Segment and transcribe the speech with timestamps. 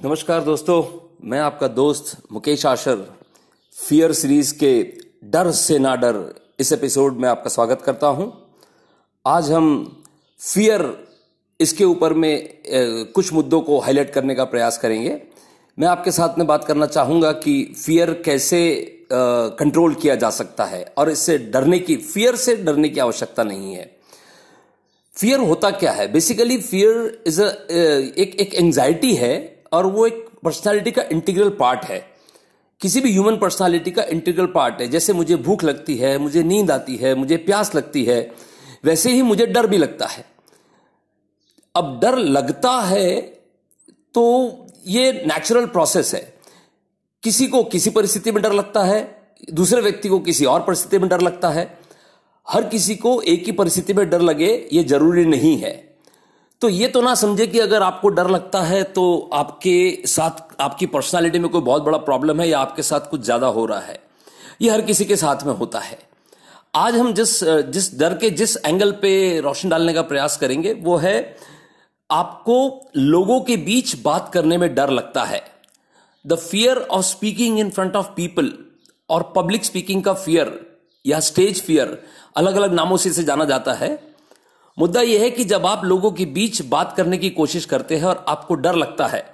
[0.00, 0.82] नमस्कार दोस्तों,
[1.24, 3.04] मैं आपका दोस्त मुकेश आशर
[3.76, 4.70] फियर सीरीज़ के
[5.24, 6.16] डर से ना डर
[6.60, 8.26] इस एपिसोड में आपका स्वागत करता हूँ।
[9.26, 9.68] आज हम
[10.40, 10.82] फियर
[11.60, 12.62] इसके ऊपर में
[13.14, 15.20] कुछ मुद्दों को हाईलाइट करने का प्रयास करेंगे।
[15.78, 18.60] मैं आपके साथ में बात करना चाहूँगा कि फियर कैसे
[19.12, 23.74] कंट्रोल किया जा सकता है और इससे डरने की फियर से डरने की आवश्यकता नहीं
[23.74, 23.90] है।
[25.14, 26.12] फियर होता क्या है?
[26.12, 32.12] बेसिकली फियर इज़ एक एक एंजाइटी है और वो एक पर्सनालिटी का इंटीग्रल पार्ट है।
[32.80, 36.70] किसी भी ह्यूमन पर्सनालिटी का इंटीग्रल पार्ट है। जैसे मुझे भूख लगती है, मुझे नींद
[36.70, 38.32] आती है, मुझे प्यास लगती है,
[38.84, 40.24] वैसे ही मुझे डर भी लगता है।
[41.74, 43.20] अब डर लगता है
[44.14, 46.34] तो ये नेचुरल प्रोसेस है।
[47.22, 51.08] किसी को किसी परिस्थिति में डर लगता है, दूसरे व्यक्ति को किसी और परिस्थिति में
[51.08, 51.78] डर लगता है।
[52.48, 55.91] हर किसी को एक ही परिस्थिति में डर लगे, ये ज़रूरी नहीं है।
[56.62, 60.86] तो ये तो ना समझे कि अगर आपको डर लगता है तो आपके साथ, आपकी
[60.86, 63.98] पर्सनालिटी में कोई बहुत बड़ा प्रॉब्लम है या आपके साथ कुछ ज़्यादा हो रहा है।
[64.62, 65.98] ये हर किसी के साथ में होता है।
[66.74, 70.96] आज हम जिस जिस डर के, जिस एंगल पे रोशन डालने का प्रयास करेंगे, वो
[70.96, 71.36] है
[72.10, 75.42] आपको लोगों के बीच बात करने में डर लगता है।
[76.24, 78.52] The fear of speaking in front of people
[79.10, 80.58] और पब्लिक स्पीकिंग का फियर
[81.04, 81.98] या स्टेज फियर
[82.36, 83.90] अलग अलग नामों से इसे जाना जाता है।
[84.78, 88.04] मुद्दा यह है कि जब आप लोगों के बीच बात करने की कोशिश करते हैं
[88.04, 89.24] और आपको डर लगता है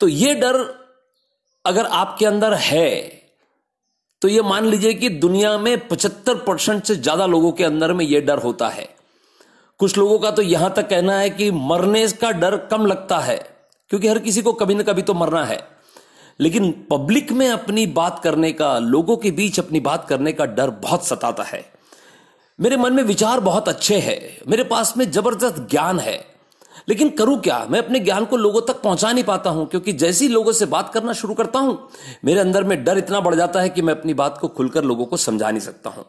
[0.00, 0.56] तो यह डर
[1.64, 2.90] अगर आपके अंदर है
[4.22, 8.04] तो यह मान लीजिए कि दुनिया में 75 परसेंट से ज़्यादा लोगों के अंदर में
[8.04, 8.88] यह डर होता है।
[9.80, 13.36] कुछ लोगों का तो यहाँ तक कहना है कि मरने का डर कम लगता है,
[13.90, 15.58] क्योंकि हर किसी को कभी ना कभी तो मरना है।
[16.40, 20.70] लेकिन पब्लिक में अपनी बात करने का, लोगों के बीच अपनी बात करने का डर
[20.82, 21.64] बहुत सताता है।
[22.58, 26.14] मेरे मन में विचार बहुत अच्छे हैं। मेरे पास में ज़बरदस्त ज्ञान है।
[26.88, 27.66] लेकिन करूँ क्या?
[27.70, 30.66] मैं अपने ज्ञान को लोगों तक पहुँचा नहीं पाता हूँ, क्योंकि जैसे ही लोगों से
[30.66, 31.88] बात करना शुरू करता हूँ,
[32.24, 35.06] मेरे अंदर में डर इतना बढ़ जाता है कि मैं अपनी बात को खुलकर लोगों
[35.06, 36.04] को समझा नहीं सकता हूँ।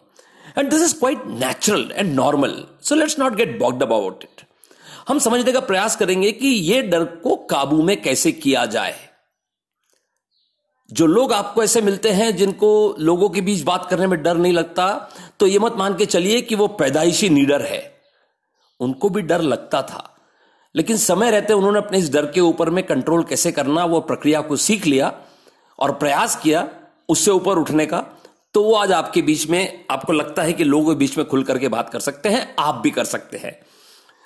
[0.58, 4.42] And this is quite natural and normal so let's not get bogged about it
[5.08, 9.09] हम समझने का प्रयास करेंगे कि यह डर को काबू में कैसे किया जाए।
[10.94, 14.54] जो लोग आपको ऐसे मिलते हैं जिनको लोगों के बीच बात करने में डर नहीं
[14.54, 18.02] लगता तो ये मत मान के चलिए कि वो पैदाइशी नीडर है।
[18.80, 20.16] उनको भी डर लगता था।
[20.76, 24.42] लेकिन समय रहते उन्होंने अपने इस डर के ऊपर में कंट्रोल कैसे करना, वो प्रक्रिया
[24.42, 25.14] को सीख लिया
[25.80, 26.68] और प्रयास किया
[27.10, 28.06] उससे ऊपर उठने का।
[28.54, 31.68] तो वो आज आपके बीच में, आपको लगता है कि लोगों बीच में खुल करके
[31.68, 33.60] बात कर सकते हैं, आप भी कर सकते हैं।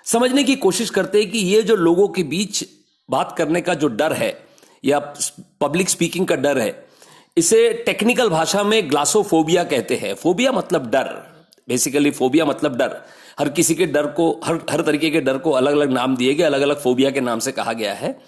[0.06, 2.66] समझने की कोशिश करते हैं कि ये जो लोगों के बीच
[3.10, 4.53] बात करने का जो डर है
[4.86, 5.00] या
[5.62, 6.86] पब्लिक स्पीकिंग का डर है।
[7.38, 11.12] इसे टेक्निकल भाषा में ग्लासोफोबिया कहते हैं। फोबिया मतलब डर।
[11.68, 12.96] बेसिकली फोबिया मतलब डर।
[13.40, 16.34] हर किसी के डर को, हर हर तरीके के डर को अलग अलग नाम दिए
[16.34, 18.20] गए अलग अलग फोबिया के नाम से कहा गया है।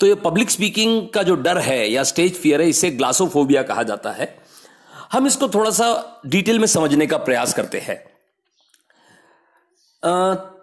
[0.00, 3.82] तो ये पब्लिक स्पीकिंग का जो डर है या स्टेज फियर है, इसे ग्लासोफोबिया कहा
[3.82, 4.34] जाता है।
[5.12, 7.96] हम इसको थोड़ा सा डिटेल में समझने का प्रयास करते हैं।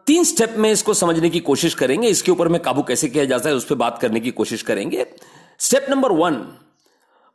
[0.07, 3.49] तीन स्टेप में इसको समझने की कोशिश करेंगे। इसके ऊपर में काबू कैसे किया जाता
[3.49, 5.05] है, उस पर बात करने की कोशिश करेंगे।
[5.59, 6.35] स्टेप नंबर वन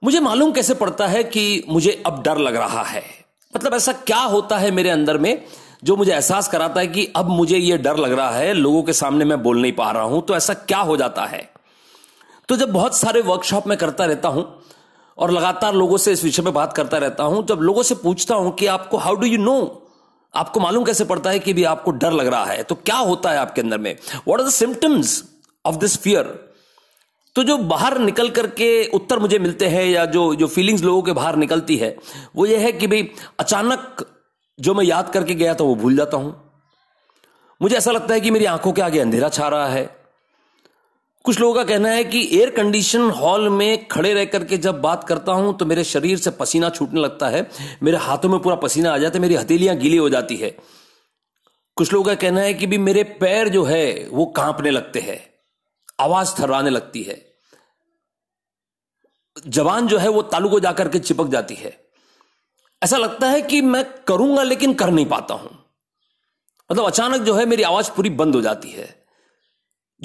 [0.03, 3.03] मुझे मालूम कैसे पड़ता है कि मुझे अब डर लग रहा है।
[3.57, 5.45] मतलब ऐसा क्या होता है मेरे अंदर में
[5.85, 8.93] जो मुझे एहसास कराता है कि अब मुझे यह डर लग रहा है, लोगों के
[8.93, 11.51] सामने मैं बोल नहीं पा रहा हूँ तो ऐसा क्या हो जाता है?
[12.49, 14.63] तो जब बहुत सारे वर्कशॉप में करता रहता हूँ
[15.19, 18.35] और लगातार लोगों से इस विषय में बात करता रहता हूँ, जब लोगों से पूछता
[18.35, 19.89] हूँ कि आपको हाउ डू यू नो
[20.35, 22.63] आपको मालूम कैसे पड़ता है कि भी आपको डर लग रहा है?
[22.63, 23.97] तो क्या होता है आपके अंदर में?
[24.29, 25.25] What are the symptoms
[25.67, 26.44] of this fear
[27.37, 31.13] तो जो बाहर निकल करके उत्तर मुझे मिलते हैं या जो जो फीलिंग्स लोगों के
[31.13, 31.97] बाहर निकलती है,
[32.37, 33.09] वो ये है कि भाई,
[33.41, 34.07] अचानक
[34.59, 36.41] जो मैं याद करके गया था, वो भूल जाता हूँ।
[37.61, 39.85] मुझे ऐसा लगता है कि मेरी आँखों के आगे अंधेरा छा रहा है।
[41.25, 45.05] कुछ लोगों का कहना है कि एयर कंडीशन हॉल में खड़े रह करके जब बात
[45.05, 47.47] करता हूँ तो मेरे शरीर से पसीना छूटने लगता है,
[47.83, 50.57] मेरे हाथों में पूरा पसीना आ जाता है, मेरी हथेलियाँ गीली हो जाती है।
[51.77, 55.34] कुछ लोगों का कहना है कि भी मेरे पैर जो है, वो कांपने लगते हैं।
[56.01, 57.35] आवाज़ थर्राने लगती है।
[59.47, 61.85] जवान जो है वो तालू को जाकर के चिपक जाती है।
[62.83, 65.65] ऐसा लगता है कि मैं करूँगा लेकिन कर नहीं पाता हूँ।
[66.73, 69.04] मतलब अचानक जो है मेरी आवाज़ पूरी बंद हो जाती है।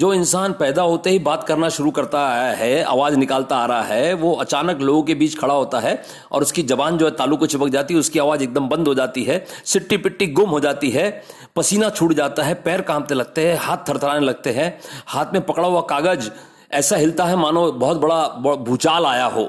[0.00, 2.20] जो इंसान पैदा होते ही बात करना शुरू करता
[2.54, 6.02] है, आवाज़ निकालता आ रहा है, वो अचानक लोगों के बीच खड़ा होता है
[6.32, 8.94] और उसकी जबान जो है तालू को चिपक जाती है, उसकी आवाज़ एकदम बंद हो
[8.94, 11.10] जाती है सिट्टी पिट्टी गुम हो जाती है,
[11.56, 15.66] पसीना छूट जाता है, पैर कांपते लगते हैं, हाथ थरथराने लगते हैं, हाथ में पकड़ा
[15.68, 16.30] हुआ कागज़
[16.72, 19.48] ऐसा हिलता है, मानो बहुत बड़ा भूचाल आया हो।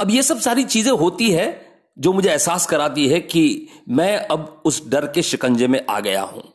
[0.00, 1.50] अब ये सब सारी चीज़ें होती है
[1.96, 3.44] जो मुझे एहसास कराती है कि
[3.88, 6.51] मैं अब उस डर के शिकंजे में आ गया हूँ।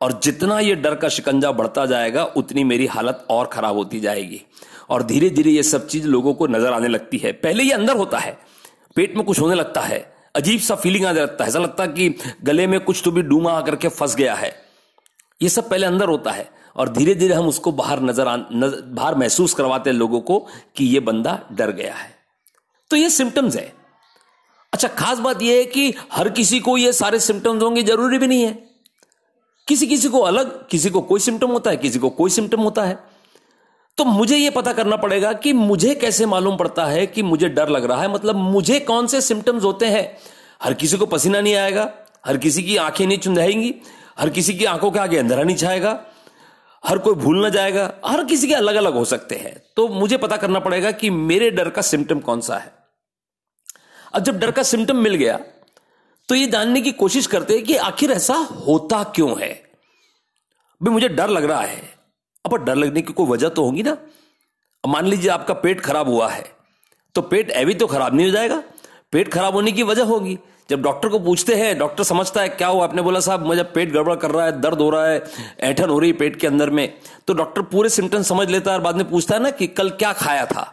[0.00, 4.42] और जितना ये डर का शिकंजा बढ़ता जाएगा, उतनी मेरी हालत और खराब होती जाएगी।
[4.90, 7.96] और धीरे धीरे ये सब चीज़ लोगों को नज़र आने लगती है। पहले ये अंदर
[7.96, 8.38] होता है।
[8.96, 11.88] पेट में कुछ होने लगता है। अजीब सा फीलिंग आने लगता है। ऐसा लगता है
[11.88, 12.14] कि
[12.44, 14.56] गले में कुछ तो भी डूमा आकर के फंस गया है।
[15.42, 19.14] ये सब पहले अंदर होता है। और धीरे धीरे हम उसको बाहर नज़र आ बाहर
[19.14, 22.14] महसूस करवाते हैं लोगों को कि ये बंदा डर गया है।
[22.90, 23.72] तो ये सिम्टम्स है।
[24.72, 28.26] अच्छा खास बात यह है कि हर किसी को ये सारे सिम्टम्स होंगे, ज़रूरी भी
[28.26, 28.63] नहीं है।
[29.68, 32.82] किसी किसी को अलग, किसी को कोई सिम्टम होता है, किसी को कोई सिम्टम होता
[32.82, 32.98] है।
[33.98, 37.68] तो मुझे यह पता करना पड़ेगा कि मुझे कैसे मालूम पड़ता है कि मुझे डर
[37.68, 40.16] लग रहा है। मतलब मुझे कौन से सिम्टम्स होते हैं?
[40.62, 41.92] हर किसी को पसीना नहीं आएगा,
[42.26, 43.74] हर किसी की आँखें नहीं चुंधाएँगी
[44.18, 46.06] हर किसी की आँखों के आगे अंधेरा नहीं छाएगा,
[46.84, 50.16] हर कोई भूल ना जाएगा, हर किसी के अलग अलग हो सकते हैं। तो मुझे
[50.16, 52.72] पता करना पड़ेगा कि मेरे डर का सिम्टम कौन सा है।
[54.14, 55.40] अब जब डर का सिम्टम मिल गया
[56.28, 58.34] तो ये जानने की कोशिश करते हैं कि आखिर ऐसा
[58.66, 59.52] होता क्यों है?
[60.80, 61.82] भाई, मुझे डर लग रहा है।
[62.44, 63.96] अब डर लगने की कोई वजह तो होगी ना?
[64.84, 66.44] मान लीजिए आपका पेट खराब हुआ है
[67.14, 68.62] तो पेट ऐवी तो खराब नहीं हो जाएगा।
[69.12, 70.38] पेट खराब होने की वजह होगी।
[70.70, 72.84] जब डॉक्टर को पूछते हैं, डॉक्टर समझता है, क्या हुआ?
[72.84, 75.22] आपने बोला, साहब, मुझे पेट गड़बड़ कर रहा है, दर्द हो रहा है,
[75.60, 78.76] ऐठन हो रही है पेट के अंदर में। तो डॉक्टर पूरे सिम्टम समझ लेता है
[78.76, 80.64] और बाद में पूछता है ना कि कल क्या खाया था।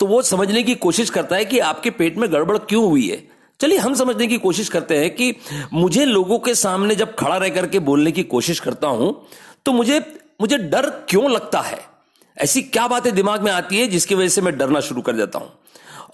[0.00, 3.33] तो वो समझने की कोशिश करता है कि आपके पेट में गड़बड़ क्यों हुई है?
[3.64, 5.34] चलिए, हम समझने की कोशिश करते हैं कि
[5.72, 9.06] मुझे लोगों के सामने जब खड़ा रह करके बोलने की कोशिश करता हूँ
[9.66, 9.98] तो मुझे
[10.40, 11.78] मुझे डर क्यों लगता है?
[12.36, 15.38] ऐसी क्या बातें दिमाग में आती है जिसकी वजह से मैं डरना शुरू कर जाता
[15.38, 15.50] हूँ?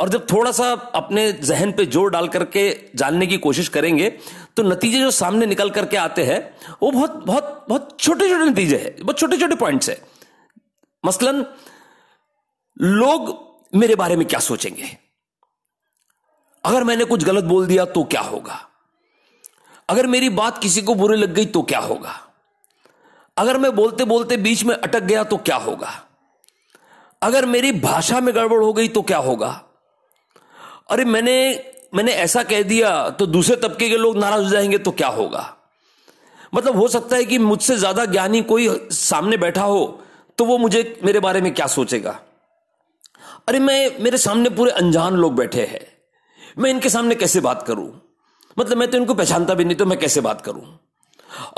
[0.01, 2.65] और जब थोड़ा सा अपने जहन पे ज़ोर डाल करके
[2.97, 4.09] जानने की कोशिश करेंगे
[4.57, 6.41] तो नतीजे जो सामने निकल करके आते हैं,
[6.83, 10.01] वो बहुत बहुत बहुत छोटे छोटे नतीजे हैं, बहुत छोटे छोटे पॉइंट्स है।
[11.05, 11.45] मसलन,
[12.77, 13.39] लोग
[13.75, 14.97] मेरे बारे में क्या सोचेंगे?
[16.65, 18.67] अगर मैंने कुछ गलत बोल दिया तो क्या होगा?
[19.89, 22.21] अगर मेरी बात किसी को बुरी लग गई तो क्या होगा?
[23.37, 25.93] अगर मैं बोलते बोलते बीच में अटक गया तो क्या होगा?
[27.23, 29.65] अगर मेरी भाषा में गड़बड़ हो गई तो क्या होगा?
[30.91, 31.65] अरे, मैंने
[31.95, 35.57] मैंने ऐसा कह दिया तो दूसरे तबके के लोग नाराज़ हो जाएँगे तो क्या होगा?
[36.55, 40.03] मतलब हो सकता है कि मुझसे ज़्यादा ज्ञानी कोई सामने बैठा हो
[40.39, 42.21] तो वो मुझे, मेरे बारे में क्या सोचेगा?
[43.49, 45.90] अरे, मैं, मेरे सामने पूरे अनजान लोग बैठे हैं।
[46.59, 47.91] मैं इनके सामने कैसे बात करूँ?
[48.59, 50.79] मतलब मैं तो इनको पहचानता भी नहीं तो मैं कैसे बात करूँ?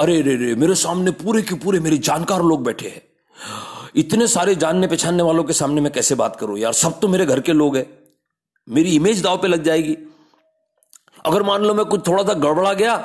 [0.00, 3.02] अरे, रे रे, मेरे सामने पूरे के पूरे मेरे जानकार लोग बैठे हैं।
[3.96, 6.58] इतने सारे जानने पहचानने वालों के सामने मैं कैसे बात करूँ?
[6.58, 7.86] यार, सब तो मेरे घर के लोग हैं।
[8.68, 9.96] मेरी इमेज दाव पे लग जाएगी।
[11.26, 12.96] अगर मान लो मैं कुछ थोड़ा सा गड़बड़ा गया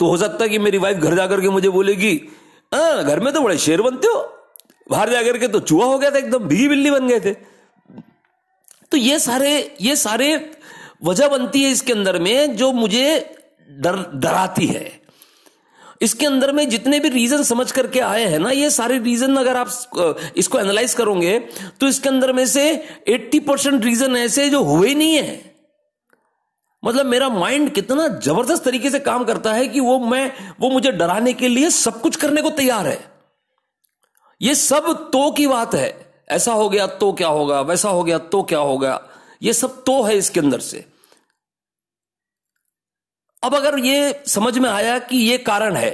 [0.00, 2.12] तो हो सकता है कि मेरी वाइफ घर जाकर के मुझे बोलेगी
[2.72, 4.20] हाँ घर में तो बड़े शेर बनते हो।
[4.90, 7.32] बाहर जाकर के तो चूहा हो गया था, एकदम भी बिल्ली बन गए थे।
[8.90, 10.55] तो ये सारे ये सारे
[11.00, 13.18] वजह बनती है इसके अंदर में जो मुझे
[13.70, 15.00] डर, डराती है।
[16.02, 19.56] इसके अंदर में जितने भी रीजन समझ करके आए हैं ना, ये सारे रीजन अगर
[19.56, 21.38] आप इसको एनालाइज करोगे
[21.80, 22.64] तो इसके अंदर में से
[23.08, 25.54] 80 परसेंट रीजन ऐसे जो हुए नहीं है।
[26.82, 30.92] मतलब मेरा माइंड कितना ज़बरदस्त तरीके से काम करता है कि वो मैं, वो मुझे
[30.92, 32.98] डराने के लिए सब कुछ करने को तैयार है।
[34.40, 35.88] ये सब तो की बात है।
[36.30, 39.00] ऐसा हो गया तो क्या होगा, वैसा हो गया तो क्या होगा।
[39.42, 40.84] ये सब तो है इसके अंदर से।
[43.42, 45.90] अब अगर ये समझ में आया कि ये कारण है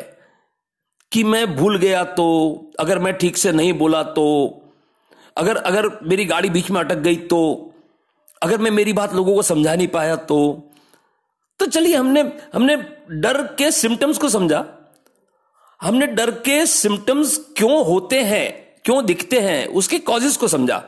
[1.13, 2.27] कि मैं भूल गया तो
[2.81, 4.25] अगर मैं ठीक से नहीं बोला तो
[5.37, 7.41] अगर अगर मेरी गाड़ी बीच में अटक गई तो
[8.43, 10.39] अगर मैं मेरी बात लोगों को समझा नहीं पाया तो
[11.61, 12.21] तो चलिए हमने
[12.55, 12.77] हमने
[13.21, 14.65] डर के सिम्टम्स को समझा।
[15.81, 20.83] हमने डर के सिम्टम्स क्यों होते हैं, क्यों दिखते हैं, उसके कॉजेस को समझा।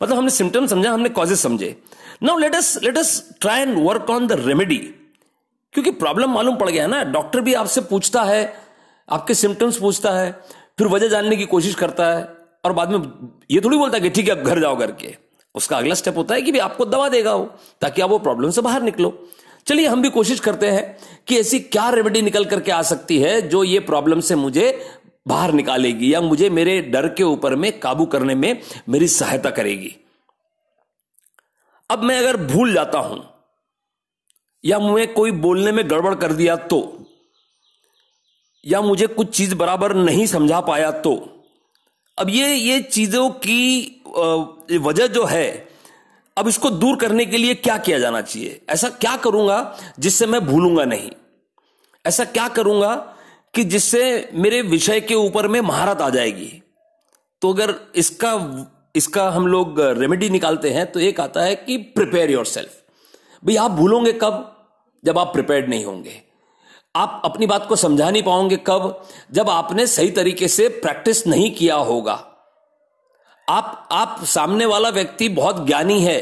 [0.00, 1.74] मतलब हमने सिम्टम्स समझा, हमने कॉजेस समझे।
[2.22, 4.76] Now let us let us try and work on the remedy
[5.74, 8.54] क्योंकि प्रॉब्लम मालूम पड़ गया ना डॉक्टर भी आपसे पूछता है,
[9.08, 10.30] आपके सिम्टम्स पूछता है,
[10.78, 12.22] फिर वजह जानने की कोशिश करता है,
[12.64, 12.98] और बाद में
[13.50, 15.14] ये थोड़ी बोलता है कि ठीक है, अब घर जाओ करके।
[15.54, 17.44] उसका अगला स्टेप होता है कि भी आपको दवा देगा वो,
[17.80, 19.12] ताकि आप वो प्रॉब्लम से बाहर निकलो।
[19.66, 23.40] चलिए, हम भी कोशिश करते हैं कि ऐसी क्या रेमेडी निकल करके आ सकती है,
[23.42, 24.68] जो ये प्रॉब्लम से मुझे
[25.28, 29.94] बाहर निकालेगी या मुझे मेरे डर के ऊपर में काबू करने में मेरी सहायता करेगी।
[31.90, 33.24] अब मैं अगर भूल जाता हूँ
[34.64, 36.78] या मुझे कोई बोलने में गड़बड़ कर दिया तो
[38.66, 41.14] या मुझे कुछ चीज़ बराबर नहीं समझा पाया तो
[42.18, 44.02] अब ये ये चीज़ों की
[44.78, 45.68] वजह जो है,
[46.36, 48.60] अब इसको दूर करने के लिए क्या किया जाना चाहिए?
[48.68, 51.10] ऐसा क्या करूँगा जिससे मैं भूलूँगा नहीं?
[52.06, 53.15] ऐसा क्या करूँगा
[53.56, 56.62] कि जिससे मेरे विषय के ऊपर में महारत आ जाएगी।
[57.42, 58.32] तो अगर इसका
[58.96, 62.82] इसका हम लोग रेमेडी निकालते हैं तो एक आता है कि प्रिपेयर योर सेल्फ
[63.44, 64.52] भाई, आप भूलोगे कब?
[65.04, 66.22] जब आप प्रिपेयर्ड नहीं होंगे।
[66.96, 69.02] आप अपनी बात को समझा नहीं पाओगे कब?
[69.32, 72.14] जब आपने सही तरीके से प्रैक्टिस नहीं किया होगा।
[73.48, 76.18] आप आप सामने वाला व्यक्ति बहुत ज्ञानी है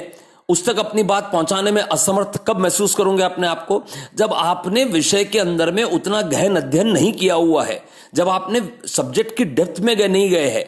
[0.48, 3.82] उस तक अपनी बात पहुँचाने में असमर्थ कब महसूस करोगे अपने आप को?
[4.16, 7.82] जब आपने विषय के अंदर में उतना गहन अध्ययन नहीं किया हुआ है,
[8.14, 10.64] जब आपने सब्जेक्ट की डेप्थ में गए नहीं गए हैं,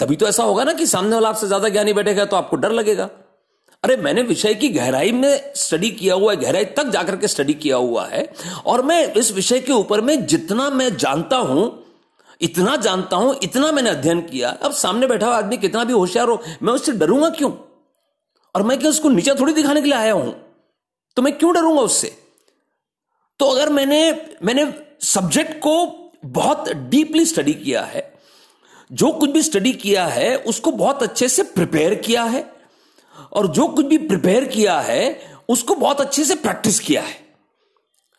[0.00, 2.72] तभी तो ऐसा होगा ना कि सामने वाला आपसे ज़्यादा ज्ञानी बैठेगा तो आपको डर
[2.72, 3.08] लगेगा।
[3.82, 7.54] अरे, मैंने विषय की गहराई में स्टडी किया हुआ है, गहराई तक जाकर के स्टडी
[7.54, 8.28] किया हुआ है,
[8.66, 11.84] और मैं इस विषय के ऊपर में जितना मैं जानता हूँ,
[12.40, 16.28] इतना जानता हूँ, इतना मैंने अध्ययन किया। अब सामने बैठा हुआ आदमी कितना भी होशियार
[16.28, 17.50] हो, मैं उससे डरूँगा क्यों?
[18.54, 20.34] और मैं क्या उसको नीचा थोड़ी दिखाने के लिए आया हूँ?
[21.16, 22.16] तो मैं क्यों डरूँगा उससे?
[23.40, 24.10] तो अगर मैंने
[24.42, 25.74] मैंने सब्जेक्ट को
[26.24, 28.12] बहुत डीपली स्टडी किया है,
[28.92, 32.44] जो कुछ भी स्टडी किया है, उसको बहुत अच्छे से प्रिपेयर किया है,
[33.32, 37.16] और जो कुछ भी प्रिपेयर किया है, उसको बहुत अच्छे से प्रैक्टिस किया है।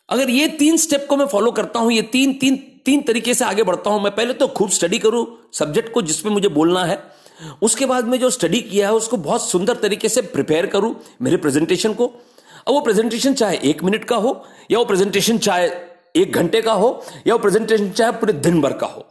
[0.08, 3.44] अगर ये तीन स्टेप को मैं फॉलो करता हूँ, ये तीन तीन तीन तरीके से
[3.44, 7.15] आगे बढ़ता हूँ, मैं पहले तो खूब स्टडी करूँ सब्जेक्ट को जिसमें मुझे बोलना है
[7.62, 11.36] उसके बाद में जो स्टडी किया है, उसको बहुत सुंदर तरीके से प्रिपेयर करूँ मेरे
[11.36, 15.70] प्रेजेंटेशन को। अब वो प्रेजेंटेशन चाहे एक मिनट का हो, या वो प्रेजेंटेशन चाहे
[16.16, 19.06] एक घंटे का हो, या वो प्रेजेंटेशन चाहे पूरे दिन भर का हो।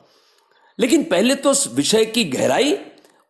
[0.79, 2.77] लेकिन पहले तो विषय की गहराई,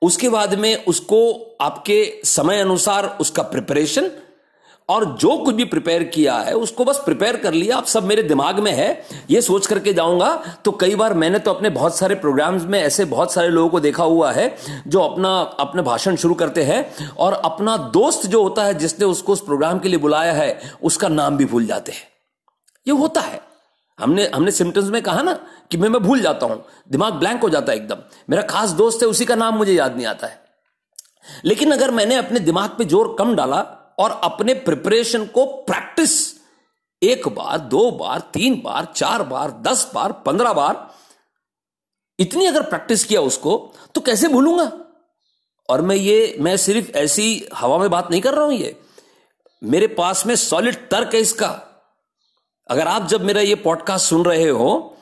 [0.01, 4.11] उसके बाद में उसको आपके समय अनुसार उसका प्रिपरेशन
[4.89, 8.23] और जो कुछ भी प्रिपेयर किया है, उसको बस प्रिपेयर कर लिया। अब सब मेरे
[8.23, 12.15] दिमाग में है, ये सोच करके जाऊँगा। तो कई बार मैंने तो अपने बहुत सारे
[12.15, 14.55] प्रोग्राम्स में ऐसे बहुत सारे लोगों को देखा हुआ है,
[14.87, 19.33] जो अपना, अपने भाषण शुरू करते हैं और अपना दोस्त जो होता है, जिसने उसको
[19.33, 22.07] उस प्रोग्राम के लिए बुलाया है, उसका नाम भी भूल जाते हैं।
[22.87, 23.41] ये होता है।
[23.99, 25.33] हमने हमने सिम्टम्स में कहा ना
[25.71, 27.97] कि मैं मैं भूल जाता हूँ। दिमाग ब्लैंक हो जाता है एकदम।
[28.29, 30.43] मेरा खास दोस्त है, उसी का नाम मुझे याद नहीं आता है।
[31.45, 36.35] लेकिन अगर मैंने अपने दिमाग पे ज़ोर कम डाला और अपने प्रिपरेशन को प्रैक्टिस
[37.03, 40.95] एक बार, दो बार, तीन बार, चार बार, दस बार, पंद्रह बार।
[42.19, 44.71] इतनी अगर प्रैक्टिस किया उसको तो कैसे भूलूँगा?
[45.69, 48.81] और मैं ये, मैं सिर्फ़ ऐसी हवा में बात नहीं कर रहा हूँ ये।
[49.63, 51.61] मेरे पास में सॉलिड तर्क है इसका।
[52.67, 54.94] अगर आप जब मेरा ये पॉडकास्ट सुन रहे हो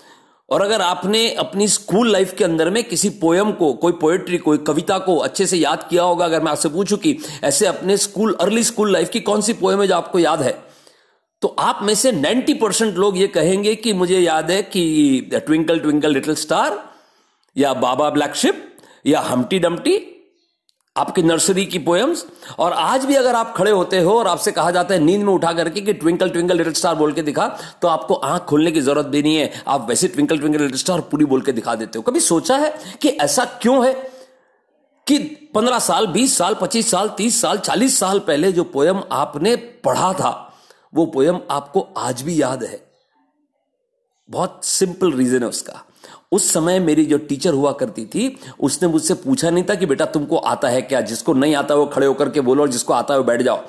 [0.50, 4.57] और अगर आपने अपनी स्कूल लाइफ के अंदर में किसी पोयम को, कोई पोएट्री कोई
[4.57, 8.38] कविता को अच्छे से याद किया होगा, अगर मैं आपसे पूछूँ कि ऐसे अपने स्कूल,
[8.41, 10.63] अर्ली स्कूल लाइफ की कौन सी पोयम है जो आपको याद है?
[11.41, 15.79] तो आप में से 90 परसेंट लोग ये कहेंगे कि मुझे याद है कि ट्विंकल
[15.79, 16.93] ट्विंकल लिटिल स्टार
[17.57, 20.12] या बाबा ब्लैकशिप या हमटी डमटी
[20.95, 22.25] आपकी नर्सरी की पोएम्स
[22.59, 25.31] और आज भी अगर आप खड़े होते हो और आपसे कहा जाता है, नींद में
[25.33, 27.47] उठा करके कि ट्विंकल ट्विंकल लिटिल स्टार बोल के दिखा
[27.81, 31.01] तो आपको आँख खोलने की ज़रूरत भी नहीं है। आप वैसे ट्विंकल ट्विंकल लिटिल स्टार
[31.01, 33.93] पूरी बोल के दिखा देते हो। कभी सोचा है कि ऐसा क्यों है
[35.07, 35.17] कि
[35.55, 40.13] पंद्रह साल, बीस साल, पच्चीस साल, तीस साल, चालीस साल पहले जो पोयम आपने पढ़ा
[40.13, 40.53] था,
[40.93, 42.79] वो पोयम आपको आज भी याद है?
[44.29, 45.83] बहुत सिंपल रीजन है उसका।
[46.34, 50.06] उस समय मेरी जो टीचर हुआ करती थी, उसने मुझसे पूछा नहीं था कि बेटा
[50.08, 51.02] तुमको आता है क्या?
[51.04, 53.62] जिसको नहीं आता वो खड़े होकर के बोलो और जिसको आता है वो बैठ जाओ।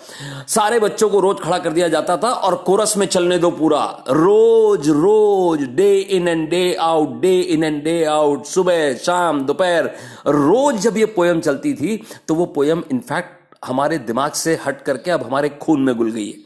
[0.48, 3.84] सारे बच्चों को रोज खड़ा कर दिया जाता था और कोरस में चलने दो पूरा।
[4.10, 9.90] रोज रोज, day in and day out, day in and day out, सुबह, शाम, दोपहर।
[10.28, 15.10] रोज जब ये पोयम चलती थी तो वो पोयम इनफैक्ट हमारे दिमाग से हट करके
[15.10, 16.42] अब हमारे खून में गुल गई है।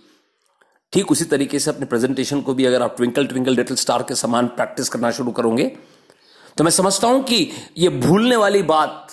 [0.93, 4.15] ठीक उसी तरीके से अपने प्रेजेंटेशन को भी अगर आप ट्विंकल ट्विंकल लिटिल स्टार के
[4.15, 5.65] समान प्रैक्टिस करना शुरू करोगे
[6.59, 9.13] तो मैं समझता हूँ कि यह भूलने वाली बात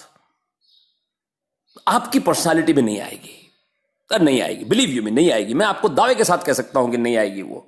[1.88, 3.42] आपकी पर्सनालिटी में नहीं आएगी।
[4.10, 6.80] तो नहीं आएगी। बिलीव यू में नहीं आएगी। मैं आपको दावे के साथ कह सकता
[6.80, 7.66] हूँ कि नहीं आएगी वो।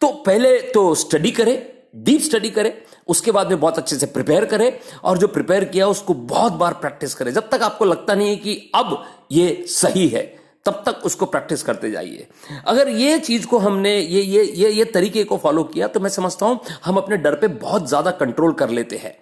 [0.00, 1.56] तो पहले तो स्टडी करें
[1.96, 2.72] डीप स्टडी करें,
[3.08, 6.74] उसके बाद में बहुत अच्छे से प्रिपेयर करें और जो प्रिपेयर किया, उसको बहुत बार
[6.74, 10.24] प्रैक्टिस करें। जब तक आपको लगता नहीं है कि अब ये सही है
[10.66, 12.26] तब तक उसको प्रैक्टिस करते जाइए।
[12.66, 16.10] अगर ये चीज़ को हमने, ये ये ये ये तरीके को फॉलो किया तो मैं
[16.10, 19.16] समझता हूँ हम अपने डर पे बहुत ज़्यादा कंट्रोल कर लेते हैं।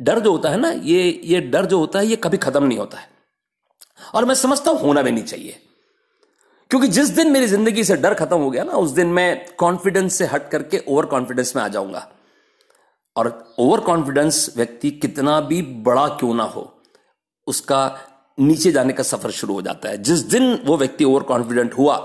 [0.00, 2.78] डर जो होता है ना, ये ये डर जो होता है, ये कभी खत्म नहीं
[2.78, 3.10] होता है।
[4.14, 5.60] और मैं समझता हूँ होना भी नहीं चाहिए।
[6.70, 10.14] क्योंकि जिस दिन मेरी ज़िंदगी से डर खत्म हो गया ना, उस दिन मैं कॉन्फिडेंस
[10.14, 12.08] से हट करके ओवर कॉन्फिडेंस में आ जाऊँगा।
[13.16, 16.62] और ओवर कॉन्फिडेंस व्यक्ति कितना भी बड़ा क्यों ना हो,
[17.46, 17.86] उसका
[18.38, 21.96] नीचे जाने का सफ़र शुरू हो जाता है। जिस दिन वो व्यक्ति ओवर कॉन्फिडेंट हुआ,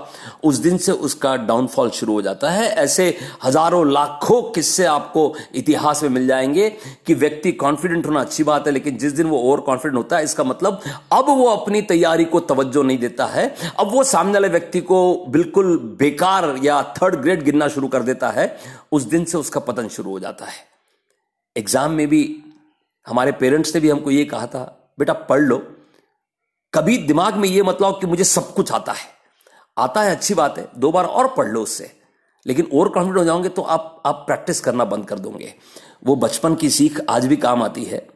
[0.44, 3.06] उस दिन से उसका डाउनफॉल शुरू हो जाता है। ऐसे
[3.44, 6.68] हज़ारों, लाखों किस्से आपको इतिहास में मिल जाएँगे
[7.06, 10.24] कि व्यक्ति कॉन्फिडेंट होना अच्छी बात है, लेकिन जिस दिन वो ओवर कॉन्फिडेंट होता है,
[10.24, 10.80] इसका मतलब
[11.12, 15.24] अब वो अपनी तैयारी को तवज्जो नहीं देता है। अब वो सामने वाले व्यक्ति को
[15.28, 18.56] बिल्कुल बेकार या थर्ड ग्रेड गिनना शुरू कर देता है।
[18.92, 20.66] उस दिन से उसका पतन शुरू हो जाता है।
[21.56, 22.42] एग्ज़ाम में भी,
[23.06, 25.77] हमारे पेरेंट्स ने भी हमको ये कहा था, बेटा, पढ़ लो।
[26.72, 29.06] कभी दिमाग में ये मतलब कि मुझे सब कुछ आता है।
[29.76, 31.90] आता है, अच्छी बात है, दो बार और पढ़ लो उससे।
[32.46, 35.54] लेकिन ओवर कॉन्फिडेंट हो जाओगे तो आप आप प्रैक्टिस करना बंद कर दोगे।
[36.06, 38.06] वो बचपन की सीख आज भी काम आती है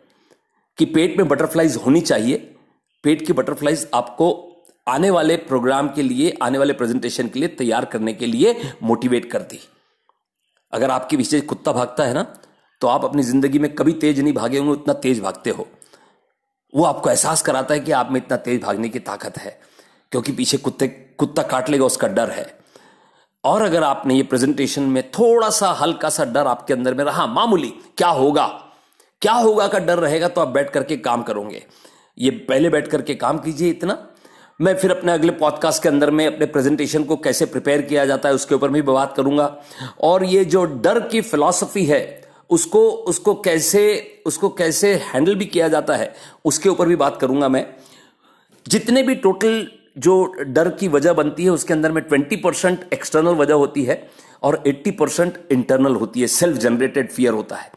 [0.79, 2.37] कि पेट में बटरफ्लाइज होनी चाहिए।
[3.05, 4.31] पेट की बटरफ्लाइज आपको
[4.87, 9.31] आने वाले प्रोग्राम के लिए, आने वाले प्रेजेंटेशन के लिए, तैयार करने के लिए मोटिवेट
[9.33, 9.59] करती।
[10.73, 12.23] अगर आपके पीछे कुत्ता भागता है ना
[12.83, 15.67] तो आप अपनी ज़िंदगी में कभी तेज नहीं भागे होंगे, उतना तेज भागते हो।
[16.75, 19.61] वो आपको एहसास कराता है कि आप में इतना तेज भागने की ताकत है,
[20.13, 22.59] क्योंकि पीछे कुत्ते, कुत्ता काट लेगा, उसका डर है।
[23.45, 27.27] और अगर आपने ये प्रेजेंटेशन में थोड़ा सा हल्का सा डर आपके अंदर में रहा,
[27.27, 28.47] मामूली, क्या होगा?
[29.23, 31.65] क्या होगा का डर रहेगा तो आप बैठ करके काम करोगे।
[32.19, 34.07] ये पहले बैठ करके काम कीजिए इतना।
[34.61, 38.29] मैं फिर अपने अगले पॉडकास्ट के अंदर में अपने प्रेजेंटेशन को कैसे प्रिपेयर किया जाता
[38.29, 39.57] है, उसके ऊपर भी बात करूँगा।
[40.01, 42.22] और ये जो डर की फिलॉसफी है
[42.53, 43.83] उसको उसको कैसे
[44.27, 47.67] उसको कैसे हैंडल भी किया जाता है, उसके ऊपर भी बात करूँगा मैं।
[48.67, 49.67] जितने भी टोटल
[49.99, 54.03] जो डर की वजह बनती है, उसके अंदर में ट्वेंटी परसेंट एक्सटर्नल वजह होती है
[54.43, 57.71] और एट्टी परसेंट इंटरनल होती है। सेल्फ जनरेटेड फियर होता है।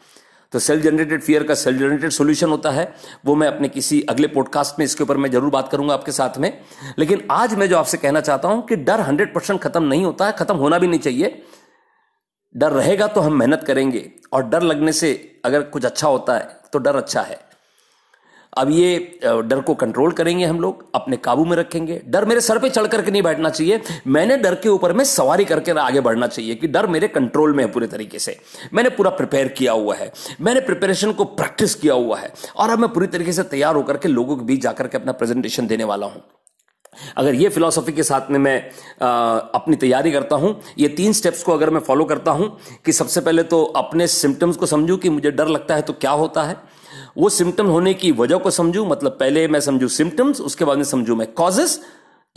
[0.52, 2.92] तो सेल्फ जनरेटेड फियर का सेल्फ जनरेटेड सोल्यूशन होता है।
[3.26, 6.38] वो मैं अपने किसी अगले पॉडकास्ट में इसके ऊपर मैं ज़रूर बात करूँगा आपके साथ
[6.38, 6.52] में।
[6.98, 10.26] लेकिन आज मैं जो आपसे कहना चाहता हूँ कि डर हंड्रेड परसेंट खत्म नहीं होता
[10.26, 11.42] है खत्म होना भी नहीं चाहिए।
[12.56, 16.56] डर रहेगा तो हम मेहनत करेंगे और डर लगने से अगर कुछ अच्छा होता है
[16.72, 17.44] तो डर अच्छा है।
[18.52, 22.58] अब ये डर को कंट्रोल करेंगे हम लोग, अपने काबू में रखेंगे। डर मेरे सर
[22.58, 26.26] पे चढ़ करके नहीं बैठना चाहिए। मैंने डर के ऊपर में सवारी करके आगे बढ़ना
[26.26, 28.38] चाहिए कि डर मेरे कंट्रोल में है पूरे तरीके से।
[28.74, 30.10] मैंने पूरा प्रिपेयर किया हुआ है।
[30.40, 33.96] मैंने प्रिपरेशन को प्रैक्टिस किया हुआ है। और अब मैं पूरी तरीके से तैयार होकर
[33.96, 36.22] के लोगों के बीच जाकर के अपना प्रेजेंटेशन देने वाला हूँ।
[37.16, 38.70] अगर ये फिलॉसफी के साथ में मैं
[39.02, 42.92] आ, अपनी तैयारी करता हूँ ये तीन स्टेप्स को अगर मैं फॉलो करता हूँ कि
[42.92, 46.42] सबसे पहले तो अपने सिम्टम्स को समझूं कि मुझे डर लगता है तो क्या होता
[46.42, 46.56] है?
[47.18, 50.84] वो सिम्टम होने की वजह को समझू मतलब पहले मैं समझू सिम्टम्स उसके बाद में
[50.84, 51.80] समझू मैं कॉजेस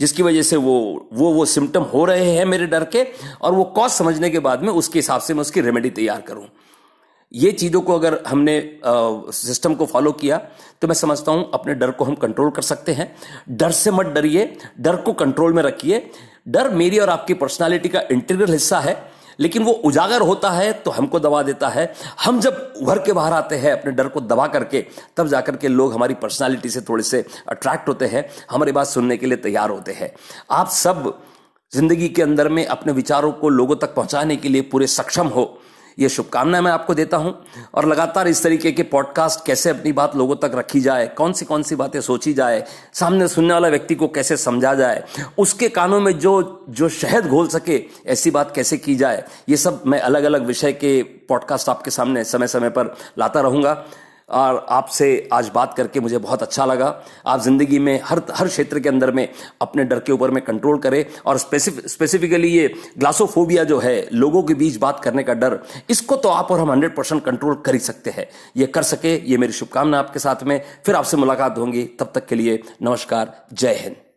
[0.00, 3.06] जिसकी वजह से वो वो वो सिम्टम हो रहे हैं मेरे डर के
[3.42, 6.46] और वो कॉज समझने के बाद में उसके हिसाब से मैं उसकी रेमेडी तैयार करूँ।
[7.32, 10.38] ये चीज़ों को अगर हमने सिस्टम को फॉलो किया
[10.82, 13.14] तो मैं समझता हूँ अपने डर को हम कंट्रोल कर सकते हैं।
[13.50, 16.10] डर से मत डरिए, डर को कंट्रोल में रखिए।
[16.48, 18.96] डर मेरी और आपकी पर्सनालिटी का इंटीग्रल हिस्सा है,
[19.40, 21.92] लेकिन वो उजागर होता है तो हमको दबा देता है।
[22.24, 24.84] हम जब उभर के बाहर आते हैं, अपने डर को दबा करके,
[25.16, 29.16] तब जाकर के लोग हमारी पर्सनालिटी से थोड़े से अट्रैक्ट होते हैं, हमारी बात सुनने
[29.16, 30.12] के लिए तैयार होते हैं।
[30.50, 31.18] आप सब
[31.72, 35.44] ज़िंदगी के अंदर में अपने विचारों को लोगों तक पहुँचाने के लिए पूरे सक्षम हो।
[35.98, 37.34] ये शुभकामनाएँ मैं आपको देता हूँ।
[37.74, 41.44] और लगातार इस तरीके के पॉडकास्ट कैसे अपनी बात लोगों तक रखी जाए कौन सी
[41.44, 45.02] कौन सी बातें सोची जाए, सामने सुनने वाला व्यक्ति को कैसे समझा जाए,
[45.38, 49.82] उसके कानों में जो जो शहद घोल सके, ऐसी बात कैसे की जाए, ये सब
[49.86, 53.72] मैं अलग अलग विषय के पॉडकास्ट आपके सामने समय समय पर लाता रहूँगा।
[54.30, 56.88] और आपसे आज बात करके मुझे बहुत अच्छा लगा।
[57.26, 59.28] आप ज़िंदगी में हर हर क्षेत्र के अंदर में
[59.62, 62.66] अपने डर के ऊपर में कंट्रोल करें और स्पेसिफिक स्पेसिफिकली ये
[62.98, 65.58] ग्लासोफोबिया जो है, लोगों के बीच बात करने का डर,
[65.90, 69.14] इसको तो आप और हम हंड्रेड परसेंट कंट्रोल कर ही सकते हैं। ये कर सके,
[69.30, 73.34] ये मेरी शुभकामना आपके साथ में। फिर आपसे मुलाकात होंगी। तब तक के लिए नमस्कार,
[73.52, 74.09] जय हिंद।